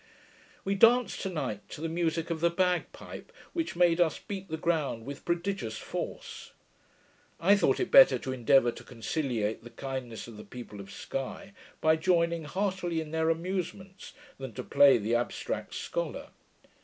We 0.65 0.73
danced 0.73 1.21
to 1.21 1.29
night 1.29 1.69
to 1.69 1.79
the 1.79 1.87
musick 1.87 2.31
of 2.31 2.39
the 2.41 2.49
bagpipe, 2.49 3.31
which 3.53 3.75
made 3.75 4.01
us 4.01 4.17
beat 4.17 4.49
the 4.49 4.57
ground 4.57 5.05
with 5.05 5.23
prodigious 5.25 5.77
force. 5.77 6.53
I 7.39 7.55
thought 7.55 7.79
it 7.79 7.91
better 7.91 8.17
to 8.17 8.31
endeavour 8.33 8.71
to 8.71 8.83
conciliate 8.83 9.63
the 9.63 9.69
kindness 9.69 10.27
of 10.27 10.37
the 10.37 10.43
people 10.43 10.79
of 10.79 10.89
Sky, 10.89 11.53
by 11.81 11.97
joining 11.97 12.45
heartily 12.45 12.99
in 12.99 13.11
their 13.11 13.29
amusements, 13.29 14.13
than 14.39 14.53
to 14.53 14.63
play 14.63 14.97
the 14.97 15.13
abstract 15.13 15.75
scholar. 15.75 16.29